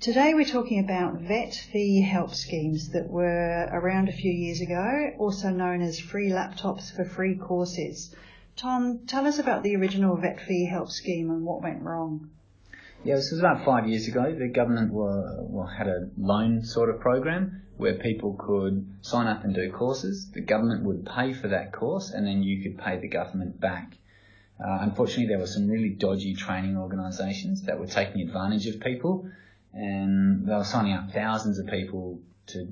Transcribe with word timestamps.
Today 0.00 0.32
we're 0.32 0.46
talking 0.46 0.78
about 0.82 1.20
vet 1.20 1.54
fee 1.54 2.00
help 2.00 2.34
schemes 2.34 2.88
that 2.92 3.10
were 3.10 3.68
around 3.70 4.08
a 4.08 4.12
few 4.12 4.32
years 4.32 4.62
ago, 4.62 5.10
also 5.18 5.50
known 5.50 5.82
as 5.82 6.00
free 6.00 6.30
laptops 6.30 6.90
for 6.90 7.04
free 7.04 7.34
courses. 7.34 8.14
Tom, 8.56 9.00
tell 9.06 9.26
us 9.26 9.38
about 9.38 9.62
the 9.62 9.76
original 9.76 10.16
vet 10.16 10.40
fee 10.40 10.64
help 10.64 10.88
scheme 10.88 11.28
and 11.28 11.44
what 11.44 11.60
went 11.60 11.82
wrong. 11.82 12.30
Yeah, 13.04 13.16
this 13.16 13.30
was 13.30 13.40
about 13.40 13.66
five 13.66 13.86
years 13.86 14.08
ago. 14.08 14.34
The 14.34 14.48
government 14.48 14.90
were, 14.90 15.36
well, 15.42 15.66
had 15.66 15.86
a 15.86 16.08
loan 16.16 16.64
sort 16.64 16.88
of 16.88 16.98
program 17.00 17.60
where 17.76 17.98
people 17.98 18.36
could 18.38 18.86
sign 19.02 19.26
up 19.26 19.44
and 19.44 19.54
do 19.54 19.70
courses. 19.70 20.30
The 20.32 20.40
government 20.40 20.82
would 20.84 21.04
pay 21.04 21.34
for 21.34 21.48
that 21.48 21.74
course 21.74 22.10
and 22.10 22.26
then 22.26 22.42
you 22.42 22.62
could 22.62 22.78
pay 22.78 22.98
the 22.98 23.08
government 23.08 23.60
back. 23.60 23.98
Uh, 24.58 24.78
unfortunately, 24.80 25.26
there 25.26 25.38
were 25.38 25.46
some 25.46 25.68
really 25.68 25.90
dodgy 25.90 26.34
training 26.34 26.78
organisations 26.78 27.64
that 27.64 27.78
were 27.78 27.86
taking 27.86 28.22
advantage 28.22 28.66
of 28.66 28.80
people 28.80 29.28
and 29.72 30.46
they 30.46 30.54
were 30.54 30.64
signing 30.64 30.92
up 30.92 31.12
thousands 31.12 31.58
of 31.58 31.66
people 31.66 32.20
to 32.48 32.68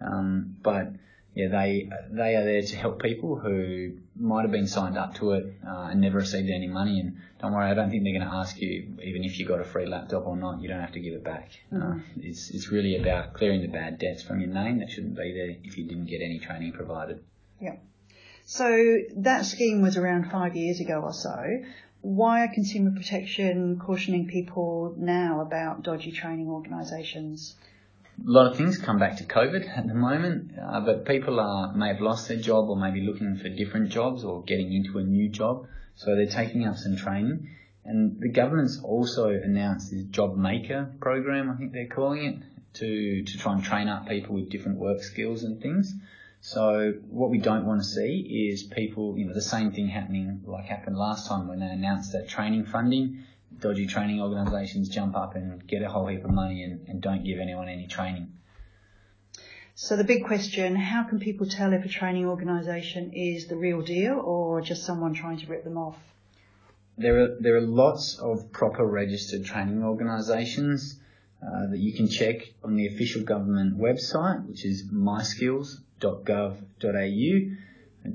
Um, 0.00 0.56
but 0.62 0.92
yeah, 1.36 1.48
they 1.48 1.90
they 2.10 2.34
are 2.34 2.44
there 2.44 2.62
to 2.62 2.76
help 2.76 3.02
people 3.02 3.38
who 3.38 3.92
might 4.18 4.42
have 4.42 4.50
been 4.50 4.66
signed 4.66 4.96
up 4.96 5.16
to 5.16 5.32
it 5.32 5.44
uh, 5.68 5.88
and 5.90 6.00
never 6.00 6.16
received 6.16 6.48
any 6.48 6.66
money. 6.66 6.98
And 6.98 7.18
don't 7.38 7.52
worry, 7.52 7.70
I 7.70 7.74
don't 7.74 7.90
think 7.90 8.04
they're 8.04 8.14
going 8.14 8.26
to 8.26 8.34
ask 8.34 8.58
you 8.58 8.96
even 9.04 9.22
if 9.22 9.38
you 9.38 9.46
got 9.46 9.60
a 9.60 9.64
free 9.64 9.84
laptop 9.84 10.26
or 10.26 10.34
not. 10.34 10.62
You 10.62 10.68
don't 10.68 10.80
have 10.80 10.92
to 10.92 11.00
give 11.00 11.12
it 11.12 11.22
back. 11.22 11.50
Mm-hmm. 11.70 11.92
Uh, 11.92 12.02
it's 12.22 12.48
it's 12.50 12.70
really 12.70 12.96
about 12.96 13.34
clearing 13.34 13.60
the 13.60 13.68
bad 13.68 13.98
debts 13.98 14.22
from 14.22 14.40
your 14.40 14.48
name 14.48 14.78
that 14.78 14.88
shouldn't 14.90 15.14
be 15.14 15.34
there 15.34 15.56
if 15.62 15.76
you 15.76 15.84
didn't 15.84 16.06
get 16.06 16.22
any 16.22 16.38
training 16.38 16.72
provided. 16.72 17.22
Yeah. 17.60 17.76
So 18.46 18.96
that 19.16 19.44
scheme 19.44 19.82
was 19.82 19.98
around 19.98 20.30
five 20.30 20.56
years 20.56 20.80
ago 20.80 21.02
or 21.02 21.12
so. 21.12 21.36
Why 22.00 22.44
are 22.44 22.48
Consumer 22.48 22.92
Protection 22.92 23.78
cautioning 23.78 24.26
people 24.26 24.94
now 24.96 25.42
about 25.42 25.82
dodgy 25.82 26.12
training 26.12 26.48
organisations? 26.48 27.56
A 28.24 28.30
lot 28.30 28.50
of 28.50 28.56
things 28.56 28.78
come 28.78 28.98
back 28.98 29.18
to 29.18 29.24
COVID 29.24 29.76
at 29.76 29.86
the 29.86 29.94
moment, 29.94 30.52
uh, 30.60 30.80
but 30.80 31.04
people 31.04 31.38
are 31.38 31.72
may 31.74 31.88
have 31.88 32.00
lost 32.00 32.28
their 32.28 32.38
job 32.38 32.68
or 32.68 32.76
maybe 32.76 33.00
looking 33.00 33.36
for 33.36 33.48
different 33.48 33.90
jobs 33.90 34.24
or 34.24 34.42
getting 34.42 34.72
into 34.72 34.98
a 34.98 35.02
new 35.02 35.28
job, 35.28 35.66
so 35.94 36.14
they're 36.14 36.26
taking 36.26 36.66
up 36.66 36.76
some 36.76 36.96
training. 36.96 37.50
And 37.84 38.20
the 38.20 38.30
government's 38.30 38.80
also 38.82 39.28
announced 39.28 39.92
this 39.92 40.04
job 40.04 40.36
maker 40.36 40.92
program, 41.00 41.50
I 41.50 41.56
think 41.56 41.72
they're 41.72 41.86
calling 41.86 42.24
it, 42.24 42.42
to 42.74 43.22
to 43.22 43.38
try 43.38 43.52
and 43.52 43.62
train 43.62 43.88
up 43.88 44.08
people 44.08 44.34
with 44.34 44.50
different 44.50 44.78
work 44.78 45.02
skills 45.02 45.44
and 45.44 45.60
things. 45.60 45.94
So 46.40 46.94
what 47.10 47.30
we 47.30 47.38
don't 47.38 47.66
want 47.66 47.80
to 47.80 47.86
see 47.86 48.50
is 48.50 48.62
people, 48.62 49.18
you 49.18 49.26
know, 49.26 49.34
the 49.34 49.42
same 49.42 49.72
thing 49.72 49.88
happening 49.88 50.42
like 50.46 50.66
happened 50.66 50.96
last 50.96 51.28
time 51.28 51.48
when 51.48 51.60
they 51.60 51.66
announced 51.66 52.12
that 52.12 52.28
training 52.28 52.66
funding 52.66 53.24
dodgy 53.60 53.86
training 53.86 54.20
organisations 54.20 54.88
jump 54.88 55.16
up 55.16 55.34
and 55.34 55.66
get 55.66 55.82
a 55.82 55.88
whole 55.88 56.06
heap 56.06 56.24
of 56.24 56.30
money 56.30 56.62
and, 56.62 56.86
and 56.88 57.00
don't 57.00 57.24
give 57.24 57.38
anyone 57.38 57.68
any 57.68 57.86
training. 57.86 58.32
So 59.74 59.96
the 59.96 60.04
big 60.04 60.24
question, 60.24 60.74
how 60.74 61.04
can 61.04 61.18
people 61.18 61.46
tell 61.46 61.74
if 61.74 61.84
a 61.84 61.88
training 61.88 62.26
organisation 62.26 63.12
is 63.12 63.46
the 63.46 63.56
real 63.56 63.82
deal 63.82 64.18
or 64.18 64.62
just 64.62 64.84
someone 64.84 65.12
trying 65.12 65.38
to 65.38 65.46
rip 65.46 65.64
them 65.64 65.76
off? 65.76 65.98
There 66.96 67.22
are, 67.22 67.36
there 67.38 67.56
are 67.56 67.60
lots 67.60 68.18
of 68.18 68.52
proper 68.52 68.86
registered 68.86 69.44
training 69.44 69.84
organisations 69.84 70.98
uh, 71.42 71.66
that 71.70 71.78
you 71.78 71.92
can 71.92 72.08
check 72.08 72.36
on 72.64 72.74
the 72.74 72.86
official 72.86 73.22
government 73.22 73.78
website, 73.78 74.48
which 74.48 74.64
is 74.64 74.90
myskills.gov.au. 74.90 77.56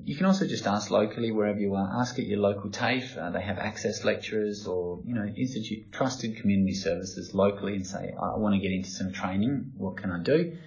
You 0.06 0.16
can 0.16 0.26
also 0.26 0.48
just 0.48 0.68
ask 0.68 0.90
locally 0.92 1.32
wherever 1.32 1.60
you 1.60 1.76
are. 1.76 2.00
Ask 2.00 2.20
at 2.20 2.26
your 2.26 2.40
local 2.40 2.70
TAFE. 2.70 3.18
Uh, 3.18 3.30
they 3.32 3.42
have 3.42 3.58
access 3.58 4.04
lecturers 4.04 4.68
or 4.68 5.02
you 5.06 5.14
know 5.14 5.26
institute 5.26 5.92
trusted 5.92 6.38
community 6.38 6.74
services 6.74 7.34
locally 7.34 7.76
and 7.76 7.86
say 7.86 8.14
I 8.20 8.38
want 8.38 8.56
to 8.56 8.60
get 8.60 8.72
into 8.72 8.90
some 8.90 9.12
training. 9.12 9.74
What 9.78 9.98
can 9.98 10.12
I 10.12 10.20
do? 10.20 10.58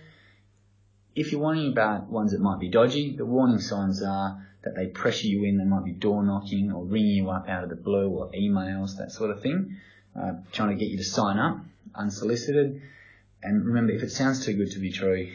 If 1.14 1.30
you're 1.30 1.40
wondering 1.40 1.70
about 1.70 2.10
ones 2.10 2.32
that 2.32 2.40
might 2.40 2.58
be 2.58 2.68
dodgy, 2.68 3.14
the 3.16 3.24
warning 3.24 3.60
signs 3.60 4.02
are 4.02 4.44
that 4.64 4.74
they 4.74 4.86
pressure 4.86 5.28
you 5.28 5.44
in. 5.44 5.58
They 5.58 5.64
might 5.64 5.84
be 5.84 5.92
door 5.92 6.24
knocking 6.24 6.72
or 6.72 6.84
ringing 6.84 7.16
you 7.16 7.30
up 7.30 7.48
out 7.48 7.62
of 7.62 7.70
the 7.70 7.76
blue 7.76 8.08
or 8.08 8.30
emails, 8.32 8.96
that 8.98 9.12
sort 9.12 9.30
of 9.30 9.42
thing, 9.42 9.76
uh, 10.18 10.32
trying 10.52 10.70
to 10.70 10.76
get 10.76 10.90
you 10.90 10.96
to 10.96 11.04
sign 11.04 11.38
up 11.38 11.58
unsolicited. 11.94 12.82
And 13.42 13.64
remember, 13.64 13.92
if 13.92 14.02
it 14.02 14.10
sounds 14.10 14.44
too 14.44 14.54
good 14.54 14.72
to 14.72 14.78
be 14.78 14.90
true, 14.90 15.30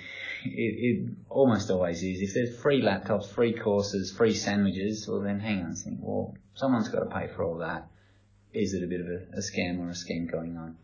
it, 0.46 0.50
it 0.50 1.10
almost 1.30 1.70
always 1.70 2.04
is. 2.04 2.22
If 2.22 2.34
there's 2.34 2.60
free 2.60 2.82
laptops, 2.82 3.28
free 3.28 3.54
courses, 3.54 4.12
free 4.12 4.34
sandwiches, 4.34 5.08
well 5.08 5.22
then 5.22 5.40
hang 5.40 5.64
on, 5.64 5.76
think, 5.76 6.00
well, 6.02 6.36
someone's 6.54 6.90
got 6.90 7.02
to 7.02 7.10
pay 7.10 7.28
for 7.28 7.44
all 7.44 7.58
that. 7.60 7.88
Is 8.54 8.74
it 8.74 8.84
a 8.84 8.88
bit 8.88 9.02
of 9.02 9.08
a, 9.08 9.38
a 9.38 9.42
scam 9.42 9.80
or 9.80 9.90
a 9.90 9.96
scheme 9.96 10.28
going 10.28 10.58
on? 10.58 10.78